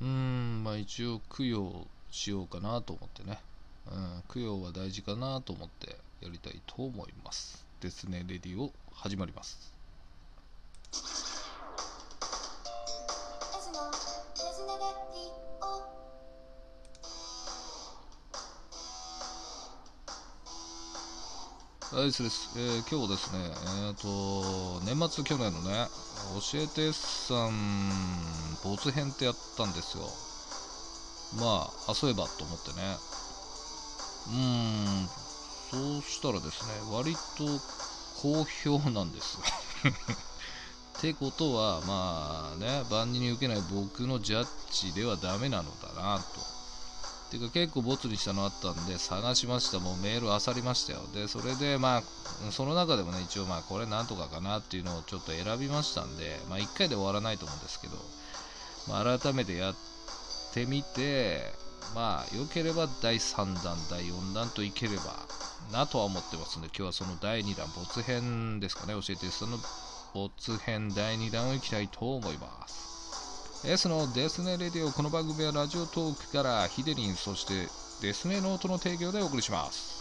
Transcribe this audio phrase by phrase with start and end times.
[0.00, 3.38] うんまあ一応供養しようかなと思ってね、
[3.90, 7.66] うん、供養は大事かなと思ってやりたいと思います。
[7.80, 9.79] ですねレディを始まります。
[21.92, 22.48] はい、そうです。
[22.56, 25.88] えー、今日ですね、えっ、ー、と、年末去年のね、
[26.38, 27.50] 教えてさん、
[28.62, 30.04] 没編ってやったんですよ。
[31.44, 32.94] まあ、あ、そういえばと思ってね。
[34.28, 35.08] うーん、
[35.72, 37.58] そうしたらですね、割と
[38.22, 39.38] 好評なんです。
[40.98, 46.59] ってことは、まあね、万人に受けない僕のジャッジではダメなのだなと。
[47.30, 49.78] ていうか結構ボツにしたのあったんで探しました。
[49.78, 51.00] もうメールあさりましたよ。
[51.14, 52.02] でそれでまあ
[52.50, 57.94] その中でもね一応まあこれなんとかかなっていうのをちょっと選びましたんでまあ1回で終わらないと思うんですけど、
[58.88, 59.74] まあ、改めてやっ
[60.52, 61.52] てみて
[61.94, 65.14] まあ良ければ第3弾第4弾といければ
[65.72, 68.94] なとは思ってますんで今日はその第2弾没編ですかね。
[68.94, 69.58] 教えてその
[70.14, 72.89] 没編第2弾をいきたいと思います。
[73.62, 77.68] S のデスネレディオこの番組はラジオトークからヒデリンそして
[78.00, 80.00] デスネノートの提供でお送りします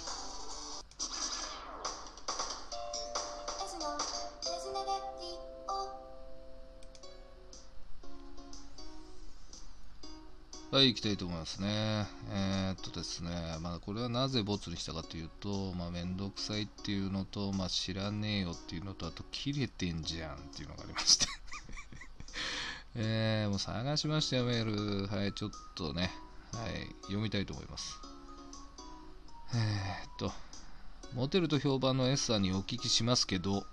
[10.72, 12.06] はい、行きたいと思いますね。
[12.32, 21.26] えー、っとですね、まあ、これはなぜボツにしたかというと、まあ、めんどくさいっていうのと、まあ、知らねえよっていうのと、あと、切れてんじゃんっていうのがありまして
[22.96, 25.08] えー、もう探しましたよ、メール。
[25.08, 26.12] はい、ちょっとね、
[26.54, 28.00] はい、読みたいと思います。
[29.54, 30.32] えー、っと、
[31.14, 33.66] モテると評判の S さんにお聞きしますけど、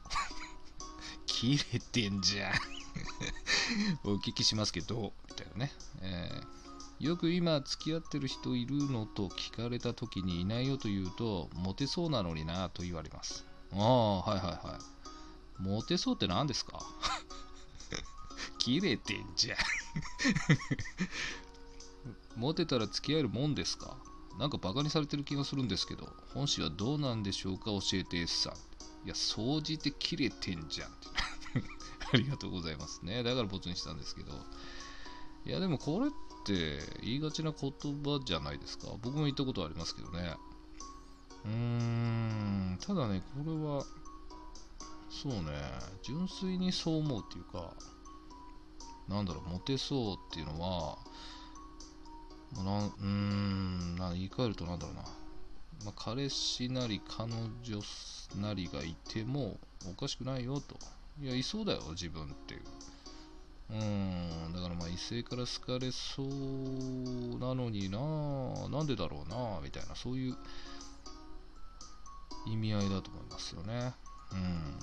[1.26, 2.52] 切れてんじゃん
[4.04, 5.72] お聞きしますけど、みたいなね。
[6.02, 13.44] えー、よく今付き合ってる人いるのと聞かれた時にいないよと言うと、モテそうなのになと言われます。
[13.72, 15.62] ああ、はいはいはい。
[15.62, 16.78] モテそうって何ですか？
[18.58, 19.58] 切れてんじゃん
[22.36, 23.96] モテたら付き合えるもんですか？
[24.38, 27.66] なんかバカにされてる気がするんですけど、本心はどうなんでしょうか？
[27.66, 28.52] 教えて S さん。
[29.06, 30.90] いや、掃除で切れてんじゃん。
[32.12, 33.22] ありがとうございますね。
[33.22, 34.32] だからボツにしたんですけど。
[35.46, 36.10] いや、でもこれっ
[36.44, 37.70] て言いがちな言
[38.04, 38.88] 葉じゃないですか。
[39.02, 40.36] 僕も言ったことありますけどね。
[41.44, 43.84] うーん、ただね、これは、
[45.08, 45.52] そうね、
[46.02, 47.72] 純粋にそう思うっていうか、
[49.08, 50.98] なんだろう、モテそうっていうのは、
[52.52, 55.02] なうーんな、言い換えるとなんだろうな、
[55.84, 57.80] まあ、彼氏なり彼女
[58.40, 59.58] なりがいても
[59.88, 60.76] おかしくないよと。
[61.20, 62.62] いや、いそうだよ、自分っていう。
[63.68, 67.98] うん、だからまあ異性から好かれそうなのにな、
[68.68, 70.36] なんでだろうな、みたいな、そういう
[72.46, 73.92] 意味合いだと思いますよね。
[74.32, 74.78] うん。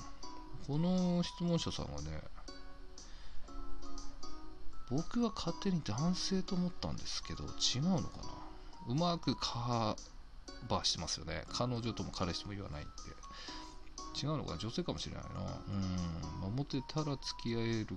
[0.67, 2.23] この質問者さんはね、
[4.95, 8.17] 僕は勝手に男性と思ったんですけど違うのか
[8.87, 8.93] な？
[8.93, 9.95] うまくカ
[10.69, 11.45] バーしてますよね。
[11.51, 12.91] 彼女とも彼氏とも言わないんで。
[14.21, 14.57] 違うのかな？
[14.57, 15.29] 女性かもしれないな。
[15.29, 17.87] うん、ま、モテたら付き合える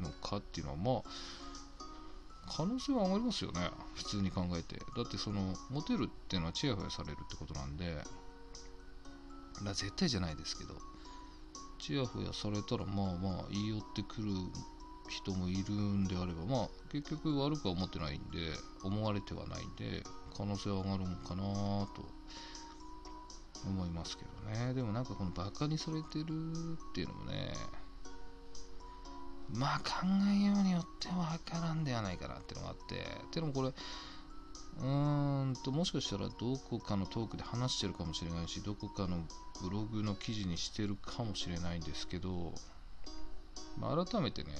[0.00, 1.02] のかっていうのはまあ
[2.52, 3.70] 可能性は上がりますよね。
[3.94, 4.76] 普通に考えて。
[4.96, 8.02] だってそのモテるっていうのはチヤホヤされるってことなんで。
[9.74, 10.74] 絶対じゃないですけど。
[11.78, 14.32] チヤホヤされたらまあまあ言い寄ってくる
[15.10, 18.38] 人もいるんであれば、まあ、結局悪くは思ってないんで、
[18.82, 20.02] 思われてはないんで、
[20.36, 21.42] 可能性は上がるのかな
[21.94, 22.04] と
[23.66, 24.72] 思いますけどね。
[24.74, 26.26] でもなんかこのバカにされてるっ
[26.94, 27.52] ていうのもね、
[29.52, 32.94] まあ考えようによってはわからんではないかなってのがあって、
[33.26, 39.18] っていうのもこれ、うーんと、もしかしたらどこかのトークで話してるかもしれないし、どこかの
[39.62, 42.54] ブログの記事にしてるかもしれないんですけど、
[43.78, 44.50] まあ、改めてね、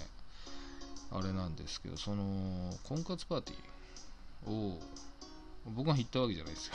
[1.12, 4.81] あれなんですけど、その婚活パーティーを
[5.67, 6.75] 僕が行ったわけじゃないですよ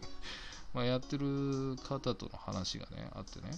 [0.72, 3.50] まやってる方との話がね、あってね。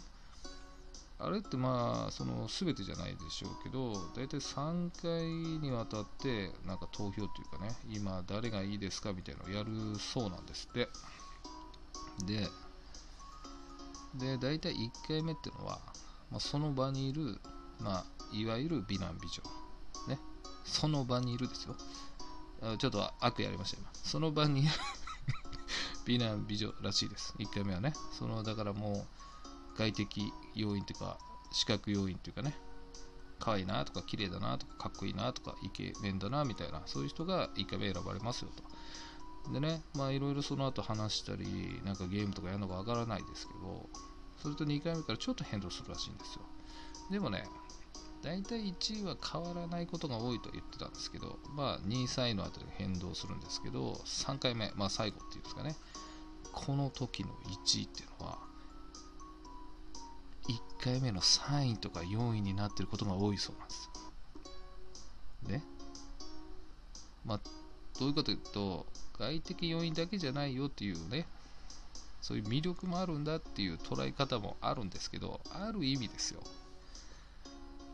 [1.21, 5.27] あれってまあ、その全てじゃないでしょうけど、大体3回
[5.61, 10.89] にわたって、なんか投票というかね、今誰がいいですかみたいなのをやるそうなんですって。
[12.25, 12.49] で、
[14.15, 15.81] で、大体1回目っていうのは、
[16.31, 17.41] まあ、その場にいる、
[17.81, 19.43] まあ、いわゆる美男美女
[20.69, 21.77] その場にいるですよ。
[22.79, 23.89] ちょっと悪やりました今。
[23.95, 24.67] その場に
[26.05, 27.35] 美男美女らしいです。
[27.39, 27.93] 1回目はね。
[28.19, 29.07] そのだからも
[29.75, 31.19] う外的要因というか
[31.53, 32.55] 視覚要因というかね。
[33.39, 38.51] 可愛いなとか綺麗だなとかかっこいいなとかイケメンだなみたいなそういう人が1回目選ばれますよ
[39.45, 39.53] と。
[39.53, 43.89] でねまあいろいろその後話したりなんかゲームとかやるのかわからないですけど
[44.43, 46.43] それと2回目からちょっと変動するらしいんですよ。
[47.11, 47.45] でもね
[48.23, 55.77] 大体1位は変わらないことが多いと言ってたんですけど、まあ、2位、3位のあたりが変動するんですけど、3回目、まあ、最後っていうんですかね、
[56.53, 57.31] この時の
[57.65, 58.39] 1位っていうのは、
[60.49, 63.91] 1回目の3位とか4位になってることが多いそうなんです。
[65.43, 65.65] ね。
[67.25, 67.41] まあ、
[67.99, 68.87] どういうかというと、
[69.19, 71.27] 外的要因だけじゃないよっていうね、
[72.21, 76.43] そういう魅力もあるんだっていう捉え方もあるんですけど、ある意味ですよ。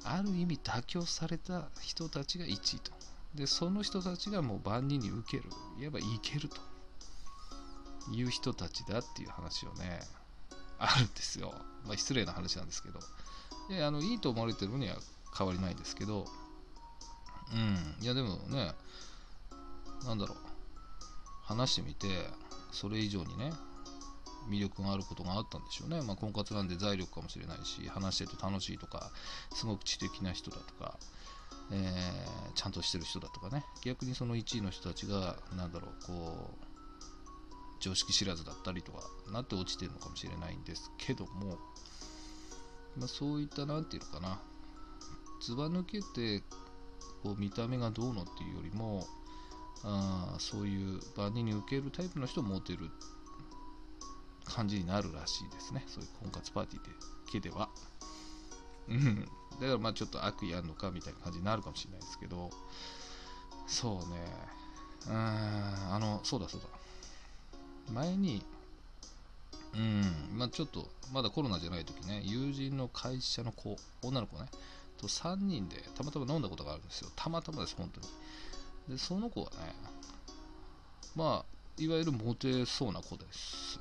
[0.04, 2.92] ある意味妥協された人たちが1位と。
[3.34, 5.44] で、その人たちがもう万人に受ける、
[5.80, 6.56] いわばいけると
[8.12, 10.00] いう人たちだっていう話をね、
[10.78, 11.52] あるんですよ。
[11.86, 13.00] まあ、失礼な話なんですけど。
[13.68, 14.96] で、あの、いいと思われてるのには
[15.36, 16.26] 変わりないですけど、
[17.52, 18.74] うん、いやでもね、
[20.04, 20.36] なんだろう、
[21.42, 22.08] 話してみて、
[22.72, 23.52] それ以上にね、
[24.48, 26.02] 魅力があることがあったんでしょうね。
[26.02, 29.10] まあ、婚活なんで財力かもしれないし、話してると楽しいとか、
[29.54, 30.98] すごく知的な人だとか、
[31.70, 36.64] えー、ちゃんとしてる人だとかね、逆にその1位の人たちが、なんだろう、こう、
[37.80, 41.58] 常識知らずだったりとかなって落ちてるのかもしれないんですけども、
[42.96, 44.40] まあ、そういった何て言うのかな
[45.42, 46.42] ずば抜けて
[47.22, 49.06] こう見た目がどうのっていうよりも
[49.82, 52.90] あそういう万人に受けるタイプの人を持てる
[54.44, 55.84] 感じになるらしいですね。
[55.88, 56.90] そういう婚活パーティーで
[57.30, 57.68] けでは。
[58.88, 59.20] うん。
[59.60, 62.50] だからまあちょっと悪意あるのかみたいな感じになるかもしれないですけど。
[63.66, 64.20] そうね。
[65.08, 65.14] うん。
[65.14, 66.66] あのそうだそうだ。
[67.92, 68.44] 前に、
[69.74, 74.48] うん、まあちょっと、まだコロナじゃない時ね、友人の会社の子、女の子ね、
[74.98, 77.10] と3人でたまたま飲んだことがあるんですよ。
[77.14, 78.06] たまたまです、本当に。
[78.88, 79.74] で、その子はね、
[81.14, 83.80] まあ、いわゆるモテそうな子です。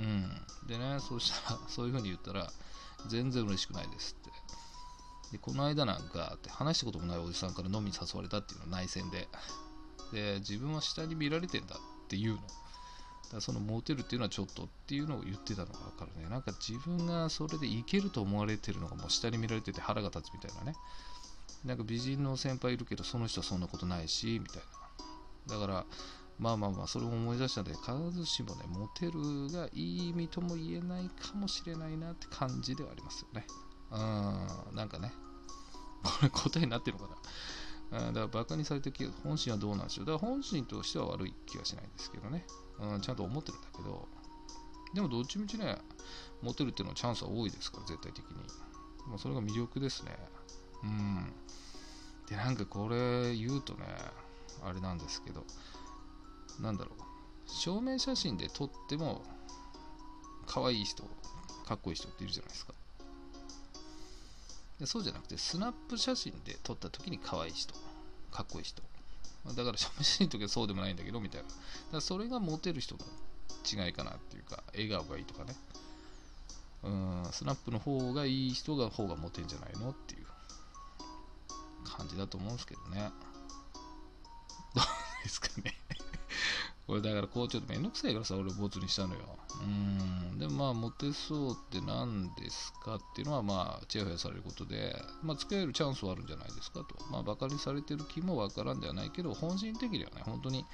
[0.00, 0.66] うん。
[0.66, 2.50] でね、そうしたら、そういう風に言ったら、
[3.08, 4.30] 全然嬉しくないですって。
[5.32, 9.28] で、この間なんか、って話したこともないおじさんから飲みに誘われたっていうの内戦で。
[10.12, 12.40] で、自分は下に見られてんだっていうの。
[13.32, 16.28] だそのモテるっていうのはちょっとっていうのを言ってたのが分かるね。
[16.28, 20.76] なんか自分がそれでいけると思われてるのがもう下に見られてて腹が立つみたいなね。
[21.64, 24.62] なんか美人の先輩いるけどその人はそんなことないし、みたい
[25.48, 25.60] な。
[25.60, 25.86] だから、
[26.40, 29.12] まあまあまあ、それを思い出したので、必ずしもね、モテる
[29.52, 33.46] がいい意味とも言えないかもしれないなって感じではありますよね。
[33.90, 35.12] うん、なんかね、
[36.02, 37.14] これ答えになってるのか
[37.90, 38.06] な。
[38.06, 40.06] だからバカにされてる、本心はどうなんでしょう。
[40.06, 42.46] だから本心としては悪い気がしないんですけどね。
[42.80, 44.08] うん、ちゃんと思ってるんだけど、
[44.94, 45.76] でもどっちみちね、
[46.40, 48.36] モテるっていうのはチャンスは多いですから、絶対的に。
[49.06, 50.16] まあ、それが魅力ですね。
[50.84, 51.32] うん。
[52.28, 53.84] で、なんかこれ言うとね、
[54.62, 55.44] あれなんですけど、
[56.60, 56.94] なんだろう、
[57.46, 59.22] 証明写真で撮っても、
[60.46, 61.04] 可愛い人、
[61.66, 62.74] かっこいい人っているじゃないですか。
[64.78, 67.74] でそうじゃなくて、スナップ写真で撮った時に可愛い人、
[68.30, 68.82] かっこいい人。
[69.54, 71.48] だから、写真の時はそうでもないんだけど、みたいな。
[71.48, 71.60] だか
[71.92, 73.00] らそれがモテる人の
[73.84, 75.54] 違いかなっていうか、笑顔がいいとかね。
[76.82, 80.26] うん、スナップの方がいい人が方がモテんじゃないのっていう
[81.84, 83.12] 感じだと思うんですけどね。
[84.74, 84.84] どう
[85.24, 85.74] ですかね
[86.90, 89.20] これだからこうちょっとめんどくさいからさ、俺ボツにしたのよ。
[89.62, 90.40] うん。
[90.40, 96.86] でもまあ、モテそうって何ですかっていうのはまあ、ちやほやされることで、まあ、付き合えるチャンスはあるんじゃないですかと。
[97.12, 100.66] まあ、バカにされてる気もわからんではないけど、本心的にはね、本当に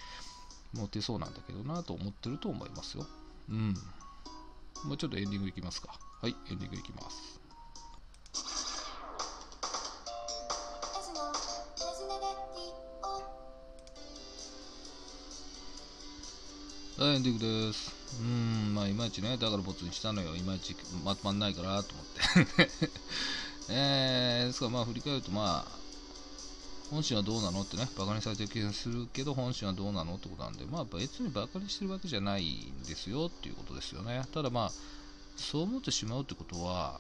[0.73, 3.07] モテそうなんだけどなと思ってると思いますよ。
[3.51, 3.75] うん。
[4.87, 5.99] もうちょっとエンディングいきますか。
[6.23, 7.46] はい、エンディングいきます。
[16.99, 17.93] はい、エンディングです。
[18.23, 20.35] うん、まあ、いまいちね、だからボツにしたのよ。
[20.35, 20.75] いまいち
[21.05, 22.71] まとまんないからと思って。
[23.69, 25.79] えー、ですから、まあ、振り返ると、まあ、
[26.91, 34.27] 本心はどうなのってね、バカにされてる気がするけど、本心はどうなのってことなんで、まあ、別にバカにしてるわけじゃないんですよっていうことですよね。
[34.33, 34.73] ただまあ、
[35.37, 36.99] そう思ってしまうってことは、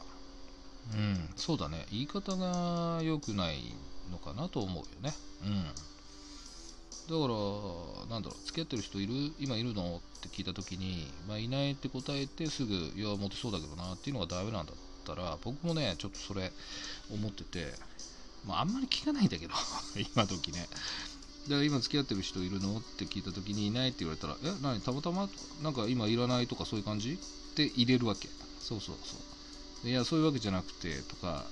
[0.92, 3.62] うん、そうだね、言い方が良くない
[4.12, 5.14] のかなと思うよね。
[5.42, 5.64] うん。
[7.08, 10.02] だから、なんだろう、付き合ってる人いる今いるの？
[10.18, 16.50] って聞いたときに、まあ、いないって答えてすぐ、いや、モテそうだけどなっていうのがダメなんだったら、僕もね、ちょっとそれ
[17.12, 17.72] 思ってて、
[18.44, 19.54] まあ、あんまり聞かないんだけど、
[20.14, 20.66] 今時ね。
[21.44, 22.78] だから今付き合ってる人いるの？
[22.78, 24.80] って聞いた時にいないって言われたら、え、何？
[24.80, 25.28] たまたま？
[25.62, 27.12] なんか今いらないとかそういう感じ？
[27.12, 27.16] っ
[27.54, 28.28] て入れるわけ。
[28.60, 29.16] そうそうそ
[29.84, 29.88] う。
[29.88, 31.44] いや、そういうわけじゃなくてとか、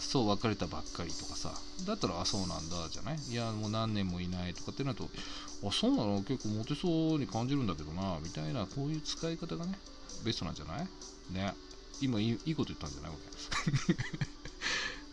[0.00, 1.52] そう別れたばっかりとかさ、
[1.86, 3.18] だったら、あ、そうなんだじゃない？
[3.30, 5.08] いや、もう何年もいないとかってなると、
[5.66, 6.22] あ、そうなの？
[6.22, 9.78] 結構モテそうに感じるんだけどな、みたいな、こういう使い方がね、
[10.24, 10.88] ベストなんじゃない？
[11.32, 11.54] ね。
[12.00, 13.12] 今いい、こと言ったんじゃない？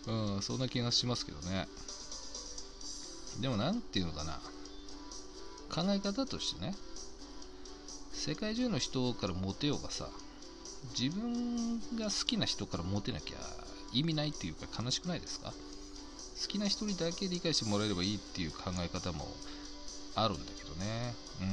[0.07, 0.13] 俺。
[0.35, 1.67] うん、そんな気がしますけどね。
[3.39, 4.39] でもなんていうのかな。
[5.69, 6.75] 考え方としてね。
[8.11, 10.07] 世界中の人からモテようがさ
[10.99, 13.37] 自分が好きな人からモテなきゃ
[13.93, 15.53] 意味ないっていうか悲しくないですか？
[16.41, 19.27] 好きな人にだけ理解してもらえればいいっていう考え方も
[20.15, 21.13] あるんだけどね。
[21.41, 21.47] うん。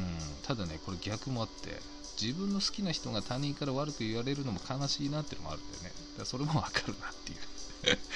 [0.46, 1.80] ただねこれ逆もあって
[2.20, 5.92] 自分の好きな人が他人から悪く言われるのも悲しいなっていうのもあるんだよね。
[6.18, 7.98] だそれもわかるなっていう。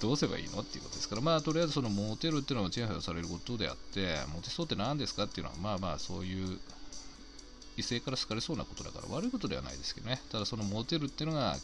[0.00, 6.60] どうすればいいのっていうことですから、まあ、とりあえずそのモテるっていうのはチヤホヤされることであって、モテそうって何ですかっていうのは、まあまあ、そういう
[7.76, 10.22] 異性から好かれそうなことだから悪いことではないですけどね。
[10.30, 11.58] ただ、そのモテるっていうのが、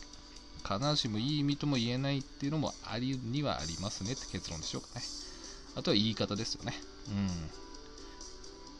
[0.68, 5.02] 必ずしもいい意味とも言えないっていうのもありにはありますねって結論でしょうかね。
[5.76, 6.74] あとは言い方ですよね。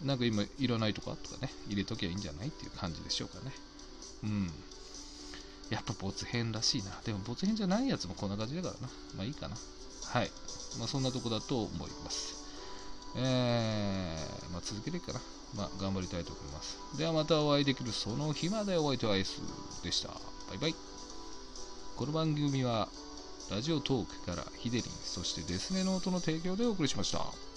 [0.02, 0.06] うん。
[0.06, 3.52] なんか今、いらないとかとかね、入れときゃいいんじゃないっていう感じでしょうかね。
[4.24, 4.50] うん。
[5.70, 6.90] やっぱ没編らしいな。
[7.04, 8.88] でも没編じゃないやつもこんな感じだからな。
[9.16, 9.56] まあいいかな。
[10.04, 10.30] はい。
[10.78, 12.36] まあそんなとこだと思います。
[13.16, 15.20] えー、まあ続けていくかな。
[15.56, 16.78] まあ頑張りたいと思います。
[16.96, 19.40] ではまたお会いできるその日までお相手は S
[19.82, 20.08] でした。
[20.08, 20.87] バイバイ。
[21.98, 22.86] この番組は
[23.50, 27.47] ラジオトークからヒデリン、そしてデスネノートの提供でお送りしました。